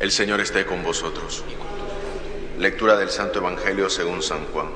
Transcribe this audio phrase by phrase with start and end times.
[0.00, 1.42] El Señor esté con vosotros.
[2.56, 4.68] Lectura del Santo Evangelio según San Juan.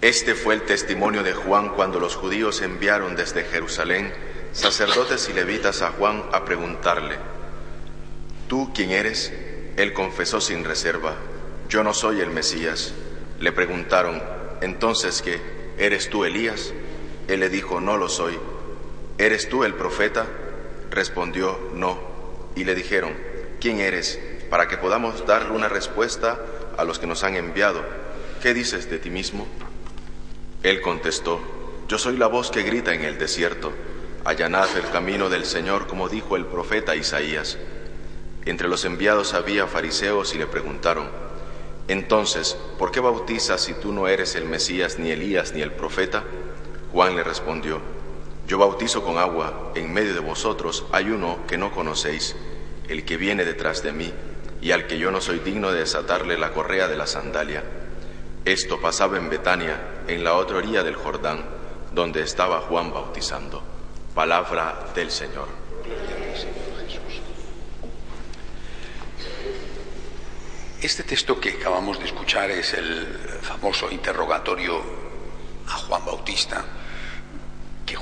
[0.00, 4.12] Este fue el testimonio de Juan cuando los judíos enviaron desde Jerusalén
[4.50, 7.16] sacerdotes y levitas a Juan a preguntarle,
[8.48, 9.32] ¿tú quién eres?
[9.76, 11.14] Él confesó sin reserva,
[11.68, 12.94] yo no soy el Mesías.
[13.38, 14.20] Le preguntaron,
[14.60, 15.40] entonces qué,
[15.78, 16.72] ¿eres tú Elías?
[17.28, 18.36] Él le dijo, no lo soy.
[19.18, 20.26] ¿Eres tú el profeta?
[20.90, 21.98] Respondió, no.
[22.56, 23.14] Y le dijeron,
[23.60, 24.18] ¿quién eres?
[24.50, 26.38] Para que podamos darle una respuesta
[26.76, 27.82] a los que nos han enviado.
[28.42, 29.46] ¿Qué dices de ti mismo?
[30.62, 31.40] Él contestó,
[31.88, 33.72] yo soy la voz que grita en el desierto,
[34.24, 37.58] allanad el camino del Señor como dijo el profeta Isaías.
[38.44, 41.08] Entre los enviados había fariseos y le preguntaron,
[41.88, 46.24] entonces, ¿por qué bautizas si tú no eres el Mesías, ni Elías, ni el profeta?
[46.92, 47.80] Juan le respondió,
[48.48, 52.34] yo bautizo con agua, en medio de vosotros hay uno que no conocéis,
[52.88, 54.10] el que viene detrás de mí,
[54.62, 57.62] y al que yo no soy digno de desatarle la correa de la sandalia.
[58.46, 61.44] Esto pasaba en Betania, en la otra orilla del Jordán,
[61.92, 63.62] donde estaba Juan bautizando.
[64.14, 65.48] Palabra del Señor.
[70.80, 73.06] Este texto que acabamos de escuchar es el
[73.42, 74.80] famoso interrogatorio
[75.66, 76.64] a Juan Bautista,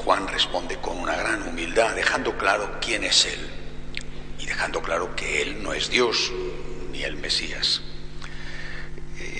[0.06, 3.50] Juan responde con una gran humildad, dejando claro quién es Él
[4.38, 6.30] y dejando claro que Él no es Dios
[6.92, 7.82] ni el Mesías.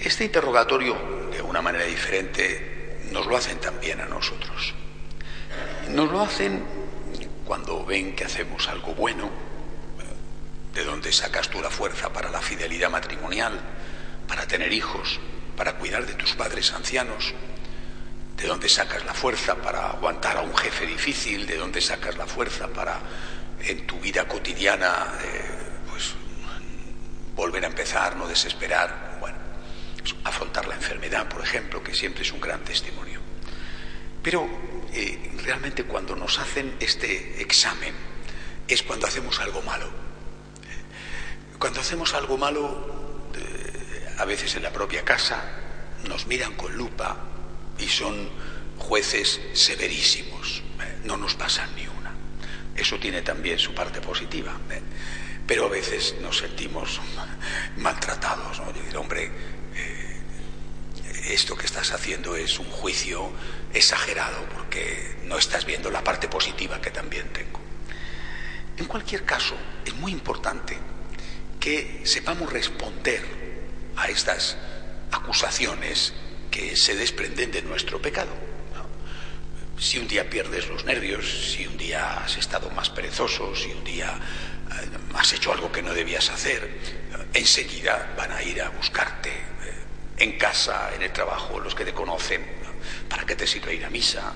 [0.03, 0.97] Este interrogatorio,
[1.31, 4.75] de una manera diferente, nos lo hacen también a nosotros.
[5.91, 6.65] Nos lo hacen
[7.45, 9.31] cuando ven que hacemos algo bueno,
[10.75, 13.61] ¿De dónde sacas tú la fuerza para la fidelidad matrimonial,
[14.27, 15.21] para tener hijos,
[15.57, 17.35] para cuidar de tus padres ancianos?
[18.37, 21.47] ¿De dónde sacas la fuerza para aguantar a un jefe difícil?
[21.47, 23.01] ¿De dónde sacas la fuerza para
[23.61, 25.43] en tu vida cotidiana eh,
[25.89, 26.15] pues
[27.35, 29.19] volver a empezar, no desesperar?
[29.21, 29.39] Bueno,
[30.25, 33.21] afrontar la enfermedad, por ejemplo, que siempre es un gran testimonio.
[34.23, 34.47] Pero
[34.93, 37.95] eh, realmente cuando nos hacen este examen
[38.69, 40.07] es cuando hacemos algo malo
[41.59, 45.43] cuando hacemos algo malo, eh, a veces en la propia casa,
[46.09, 47.17] nos miran con lupa
[47.79, 48.29] y son
[48.79, 50.63] jueces severísimos.
[50.81, 52.13] Eh, no nos pasan ni una.
[52.77, 54.59] Eso tiene también su parte positiva.
[54.71, 54.81] Eh.
[55.47, 57.01] Pero a veces nos sentimos
[57.77, 58.61] maltratados.
[58.61, 58.73] ¿no?
[58.73, 59.31] Decir, hombre,
[61.29, 63.31] esto que estás haciendo es un juicio
[63.75, 67.61] exagerado porque no estás viendo la parte positiva que también tengo.
[68.77, 70.77] En cualquier caso, es muy importante
[71.59, 73.25] que sepamos responder
[73.97, 74.57] a estas
[75.11, 76.13] acusaciones
[76.57, 78.33] que se desprenden de nuestro pecado.
[79.79, 83.85] Si un día pierdes los nervios, si un día has estado más perezoso, si un
[83.85, 86.81] día eh, has hecho algo que no debías hacer,
[87.35, 89.35] enseguida van a ir a buscarte eh,
[90.17, 92.43] en casa, en el trabajo, los que te conocen,
[93.07, 94.33] ¿para qué te sirve ir a misa?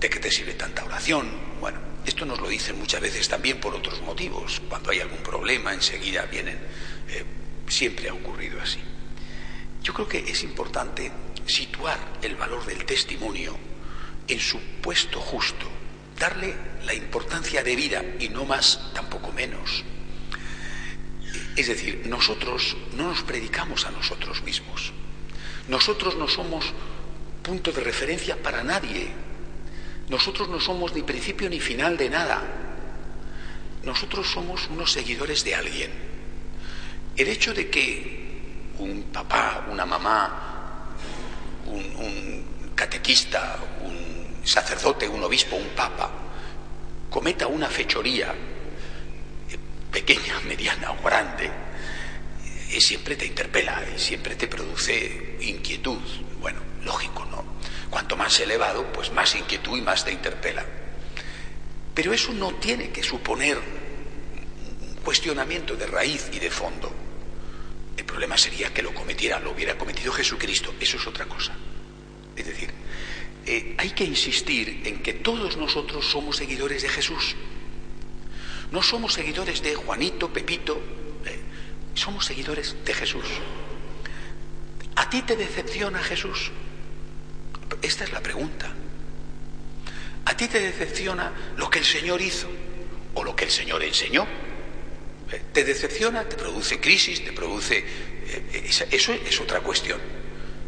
[0.00, 1.30] ¿De qué te sirve tanta oración?
[1.60, 4.60] Bueno, esto nos lo dicen muchas veces también por otros motivos.
[4.68, 6.58] Cuando hay algún problema, enseguida vienen.
[7.08, 7.24] Eh,
[7.68, 8.80] siempre ha ocurrido así.
[9.80, 11.10] Yo creo que es importante
[11.46, 13.56] situar el valor del testimonio
[14.28, 15.66] en su puesto justo,
[16.18, 16.54] darle
[16.84, 19.84] la importancia de vida y no más, tampoco menos.
[21.56, 24.92] Es decir, nosotros no nos predicamos a nosotros mismos.
[25.68, 26.72] Nosotros no somos
[27.42, 29.10] punto de referencia para nadie.
[30.08, 32.42] Nosotros no somos ni principio ni final de nada.
[33.84, 35.90] Nosotros somos unos seguidores de alguien.
[37.16, 40.51] El hecho de que un papá, una mamá,
[41.66, 46.10] un, catequista, un sacerdote, un obispo, un papa,
[47.10, 49.58] cometa una fechoría, eh,
[49.90, 51.50] pequeña, mediana o grande,
[52.70, 55.98] eh, siempre te interpela y siempre te produce inquietud.
[56.40, 57.44] Bueno, lógico, ¿no?
[57.90, 60.64] Cuanto más elevado, pues más inquietud y más te interpela.
[61.94, 67.01] Pero eso no tiene que suponer un cuestionamiento de raíz y de fondo.
[68.12, 70.74] Problema sería que lo cometiera, lo hubiera cometido Jesucristo.
[70.78, 71.54] Eso es otra cosa.
[72.36, 72.70] Es decir,
[73.46, 77.34] eh, hay que insistir en que todos nosotros somos seguidores de Jesús.
[78.70, 80.78] No somos seguidores de Juanito, Pepito,
[81.24, 81.40] eh,
[81.94, 83.24] somos seguidores de Jesús.
[84.94, 86.50] ¿A ti te decepciona Jesús?
[87.80, 88.74] Esta es la pregunta.
[90.26, 92.50] ¿A ti te decepciona lo que el Señor hizo
[93.14, 94.26] o lo que el Señor enseñó?
[95.52, 96.24] ¿Te decepciona?
[96.28, 97.24] ¿Te produce crisis?
[97.24, 97.78] ¿Te produce...
[97.78, 100.00] Eh, eso es otra cuestión.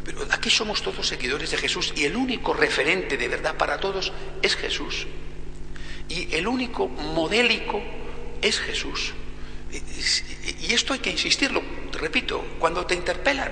[0.05, 4.13] Pero aquí somos todos seguidores de Jesús y el único referente de verdad para todos
[4.41, 5.07] es Jesús.
[6.07, 7.81] Y el único modélico
[8.41, 9.13] es Jesús.
[10.61, 13.51] Y esto hay que insistirlo, repito, cuando te interpelan,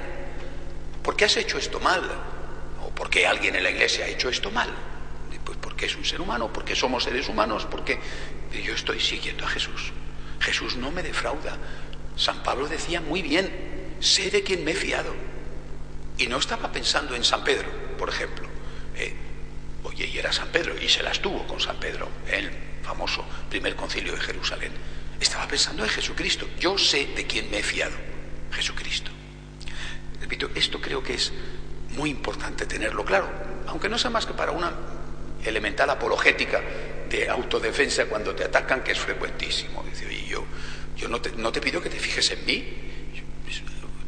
[1.01, 2.01] ¿por qué has hecho esto mal?
[2.85, 4.69] ¿O por qué alguien en la iglesia ha hecho esto mal?
[5.43, 7.99] Pues porque es un ser humano, porque somos seres humanos, porque
[8.63, 9.91] yo estoy siguiendo a Jesús.
[10.43, 11.57] Jesús no me defrauda.
[12.15, 15.15] San Pablo decía muy bien, sé de quién me he fiado.
[16.17, 18.47] Y no estaba pensando en San Pedro, por ejemplo.
[18.95, 19.15] Eh,
[19.83, 22.51] oye, y era San Pedro, y se las tuvo con San Pedro, el
[22.83, 24.73] famoso primer concilio de Jerusalén.
[25.19, 26.47] Estaba pensando en Jesucristo.
[26.59, 27.95] Yo sé de quién me he fiado.
[28.51, 29.11] Jesucristo.
[30.19, 31.31] Repito, esto creo que es
[31.91, 33.29] muy importante tenerlo claro,
[33.67, 34.73] aunque no sea más que para una
[35.43, 36.61] elemental apologética
[37.17, 39.83] de autodefensa cuando te atacan, que es frecuentísimo.
[39.83, 40.43] Dice, oye, yo,
[40.97, 42.73] yo no, te, no te pido que te fijes en mí,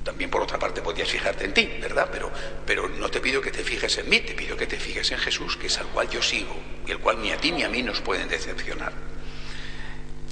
[0.04, 2.10] también por otra parte podías fijarte en ti, ¿verdad?
[2.12, 2.32] Pero,
[2.66, 5.18] pero no te pido que te fijes en mí, te pido que te fijes en
[5.18, 6.56] Jesús, que es al cual yo sigo,
[6.86, 8.94] y el cual ni a ti ni a mí nos pueden decepcionar.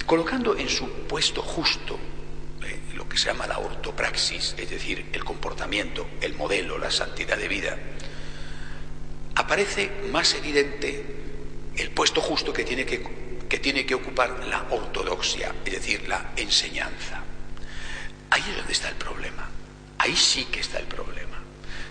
[0.06, 1.98] Colocando en su puesto justo
[2.64, 7.36] eh, lo que se llama la ortopraxis, es decir, el comportamiento, el modelo, la santidad
[7.36, 7.76] de vida,
[9.34, 11.23] aparece más evidente
[11.76, 13.02] el puesto justo que tiene que,
[13.48, 17.22] que tiene que ocupar la ortodoxia, es decir, la enseñanza.
[18.30, 19.48] Ahí es donde está el problema.
[19.98, 21.38] Ahí sí que está el problema.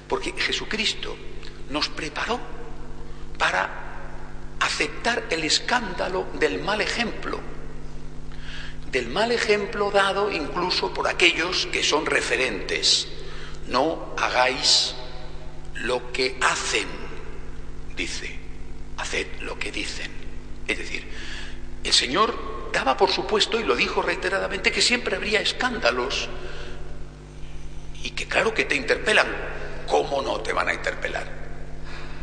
[0.08, 1.18] Porque Jesucristo
[1.70, 2.40] nos preparó
[3.38, 3.84] para
[4.60, 7.40] aceptar el escándalo del mal ejemplo,
[8.92, 13.08] del mal ejemplo dado incluso por aquellos que son referentes.
[13.68, 14.96] No hagáis
[15.76, 16.88] lo que hacen,
[17.96, 18.43] dice,
[18.98, 20.12] haced lo que dicen.
[20.68, 21.08] Es decir,
[21.84, 26.30] el Señor daba por supuesto, y lo dijo reiteradamente, que siempre habría escándalos
[28.04, 29.28] y que claro que te interpelan,
[29.88, 31.28] ¿cómo no te van a interpelar?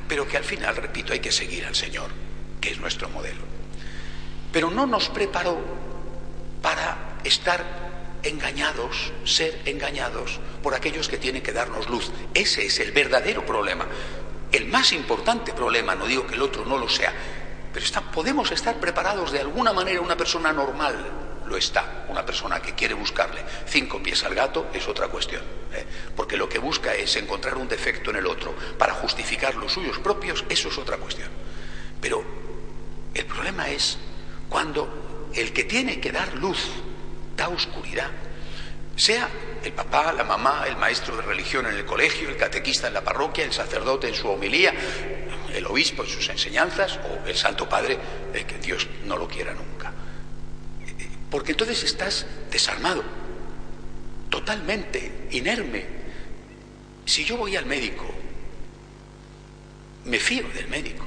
[0.08, 2.11] Pero que al final, repito, hay que seguir al Señor,
[2.61, 3.43] que es nuestro modelo.
[4.52, 5.58] Pero no nos preparó
[6.61, 12.11] para estar engañados, ser engañados por aquellos que tienen que darnos luz.
[12.34, 13.87] Ese es el verdadero problema.
[14.52, 17.12] El más importante problema, no digo que el otro no lo sea,
[17.73, 20.97] pero podemos estar preparados de alguna manera una persona normal,
[21.50, 22.06] lo está.
[22.08, 25.43] Una persona que quiere buscarle cinco pies al gato es otra cuestión,
[25.73, 25.85] ¿eh?
[26.17, 29.99] porque lo que busca es encontrar un defecto en el otro para justificar los suyos
[29.99, 31.29] propios, eso es otra cuestión.
[32.00, 32.25] Pero
[33.14, 33.99] el problema es
[34.49, 36.58] cuando el que tiene que dar luz
[37.37, 38.11] da oscuridad,
[38.97, 39.29] sea
[39.62, 43.05] el papá, la mamá, el maestro de religión en el colegio, el catequista en la
[43.05, 44.73] parroquia, el sacerdote en su homilía,
[45.53, 47.99] el obispo en sus enseñanzas o el Santo Padre,
[48.33, 49.93] el que Dios no lo quiera nunca.
[51.31, 53.05] Porque entonces estás desarmado,
[54.31, 55.85] totalmente inerme.
[57.05, 58.07] Si yo voy al médico,
[60.05, 61.07] me fío del médico.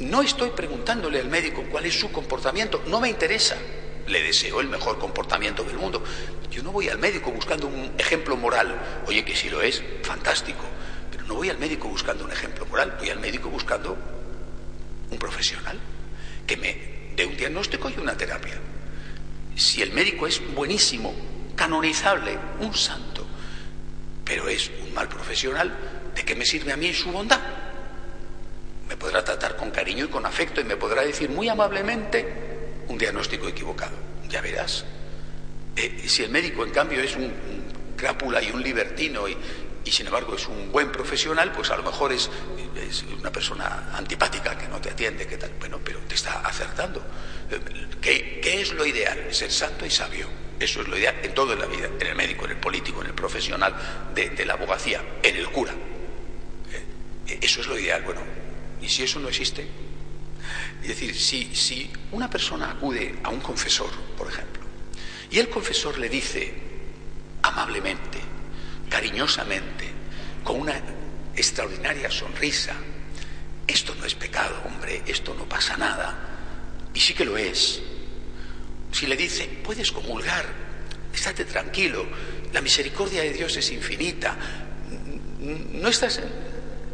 [0.00, 3.56] No estoy preguntándole al médico cuál es su comportamiento, no me interesa.
[4.12, 6.04] Le deseo el mejor comportamiento del mundo.
[6.50, 8.78] Yo no voy al médico buscando un ejemplo moral.
[9.06, 10.64] Oye, que si lo es, fantástico.
[11.10, 13.96] Pero no voy al médico buscando un ejemplo moral, voy al médico buscando
[15.10, 15.78] un profesional
[16.46, 16.76] que me
[17.16, 18.60] dé un diagnóstico y una terapia
[19.56, 21.14] si el médico es buenísimo,
[21.54, 23.26] canonizable, un santo,
[24.24, 25.72] pero es un mal profesional,
[26.14, 27.40] ¿de qué me sirve a mí su bondad?
[28.88, 32.51] Me podrá tratar con cariño y con afecto y me podrá decir muy amablemente
[32.88, 33.96] un diagnóstico equivocado.
[34.28, 34.84] Ya verás.
[35.76, 37.32] Eh, si el médico, en cambio, es un,
[38.02, 39.36] crápula y un libertino y,
[39.84, 42.28] sin embargo es un buen profesional, pues a lo mejor es,
[43.20, 45.52] una persona antipática que no te atiende, que tal.
[45.60, 47.00] Bueno, pero te está acertando.
[48.00, 49.32] ¿Qué, es lo ideal?
[49.32, 50.26] Ser santo y sabio.
[50.58, 53.08] Eso es lo ideal en toda la vida, en el médico, en el político, en
[53.08, 53.74] el profesional
[54.14, 55.72] de, la abogacía, en el cura.
[57.28, 58.02] Eh, eso es lo ideal.
[58.02, 58.20] Bueno,
[58.80, 59.66] ¿y si eso no existe?
[60.82, 64.62] Es decir, si, si una persona acude a un confesor, por ejemplo,
[65.30, 66.52] y el confesor le dice
[67.42, 68.18] amablemente,
[68.88, 69.90] cariñosamente,
[70.42, 70.74] con una
[71.36, 72.74] extraordinaria sonrisa,
[73.66, 76.18] esto no es pecado, hombre, esto no pasa nada,
[76.92, 77.80] y sí que lo es.
[78.90, 80.44] Si le dice, puedes comulgar,
[81.14, 82.04] estate tranquilo,
[82.52, 84.36] la misericordia de Dios es infinita,
[85.40, 86.30] no estás en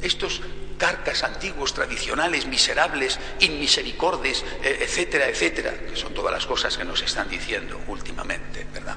[0.02, 0.40] estos
[0.78, 7.02] carcas antiguos, tradicionales, miserables, inmisericordes, eh, etcétera, etcétera, que son todas las cosas que nos
[7.02, 8.96] están diciendo últimamente, ¿verdad?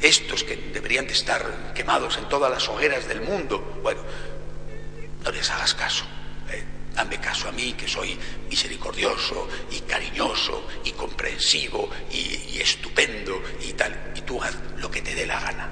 [0.00, 4.02] Estos que deberían de estar quemados en todas las hogueras del mundo, bueno,
[5.24, 6.04] no les hagas caso.
[6.50, 6.64] ¿eh?
[6.94, 8.18] Dame caso a mí, que soy
[8.48, 14.12] misericordioso y cariñoso y comprensivo y, estupendo y tal.
[14.16, 15.70] Y tú haz lo que te dé la gana.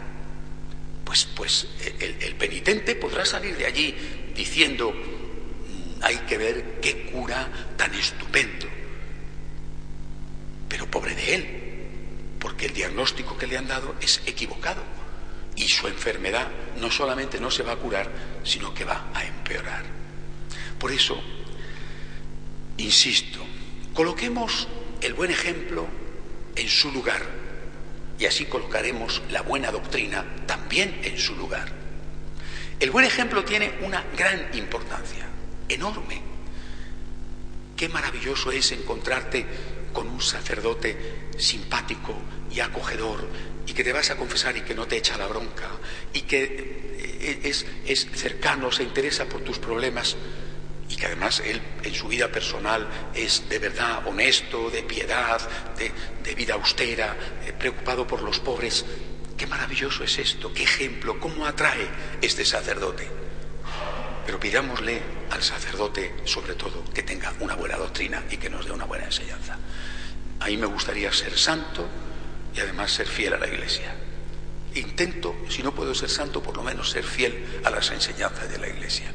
[1.04, 1.66] Pues, pues
[2.00, 3.94] el penitente podrá salir de allí
[4.34, 4.94] diciendo,
[6.02, 8.66] hay que ver qué cura tan estupendo.
[10.68, 11.58] Pero pobre de él,
[12.38, 14.82] porque el diagnóstico que le han dado es equivocado
[15.56, 16.48] y su enfermedad
[16.80, 18.10] no solamente no se va a curar,
[18.44, 19.84] sino que va a empeorar.
[20.78, 21.20] Por eso,
[22.76, 23.40] insisto,
[23.92, 24.68] coloquemos
[25.00, 25.86] el buen ejemplo
[26.54, 27.22] en su lugar
[28.18, 31.68] y así colocaremos la buena doctrina también en su lugar.
[32.80, 35.27] El buen ejemplo tiene una gran importancia,
[35.68, 36.20] enorme.
[37.76, 39.46] Qué maravilloso es encontrarte
[39.92, 42.14] con un sacerdote simpático
[42.50, 43.28] y acogedor
[43.66, 45.70] y que te vas a confesar y que no te echa la bronca
[46.12, 46.44] y que
[47.20, 50.16] eh, es, es cercano, se interesa por tus problemas
[50.88, 55.40] y que además él en su vida personal es de verdad honesto, de piedad,
[55.76, 58.84] de, vida austera, eh, preocupado por los pobres.
[59.36, 61.88] Qué maravilloso es esto, qué ejemplo, cómo atrae
[62.22, 63.27] este sacerdote.
[64.28, 68.72] Pero pidámosle al sacerdote, sobre todo, que tenga una buena doctrina y que nos dé
[68.72, 69.56] una buena enseñanza.
[70.40, 71.88] A mí me gustaría ser santo,
[72.54, 73.96] y además ser fiel a la Iglesia.
[74.74, 78.58] Intento, si no puedo ser santo, por lo menos ser fiel a las enseñanzas de
[78.58, 79.10] la Iglesia.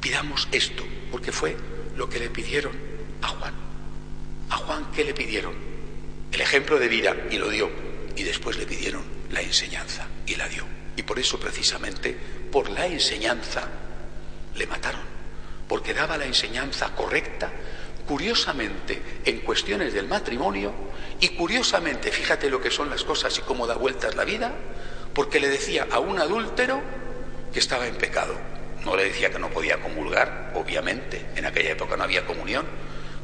[0.00, 1.56] Pidamos esto, porque fue
[1.96, 2.76] lo que le pidieron
[3.22, 3.54] a Juan.
[4.50, 5.54] ¿A Juan qué le pidieron?
[6.30, 7.68] El ejemplo de vida y lo dio.
[8.14, 10.64] Y después le pidieron la enseñanza y la dio.
[10.96, 12.16] Y por eso precisamente,
[12.52, 13.68] por la enseñanza,
[14.56, 15.02] le mataron.
[15.68, 17.50] Porque daba la enseñanza correcta
[18.06, 20.72] curiosamente en cuestiones del matrimonio
[21.20, 24.52] y curiosamente, fíjate lo que son las cosas y cómo da vueltas la vida,
[25.14, 26.82] porque le decía a un adúltero
[27.52, 28.34] que estaba en pecado.
[28.84, 32.66] No le decía que no podía comulgar, obviamente, en aquella época no había comunión,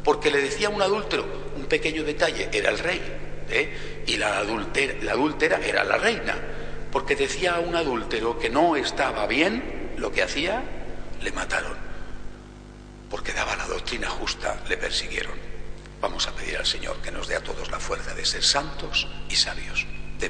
[0.02, 3.02] porque le decía a un adúltero, un pequeño detalle, era el rey,
[3.50, 4.04] ¿eh?
[4.06, 4.42] y la
[5.02, 6.38] la adúltera era la reina,
[6.90, 10.62] porque decía a un adúltero que no estaba bien lo que hacía,
[11.22, 11.90] le mataron
[13.10, 15.34] porque daba la doctrina justa, le persiguieron.
[16.00, 19.08] Vamos a pedir al Señor que nos dé a todos la fuerza de ser santos
[19.28, 19.84] y sabios.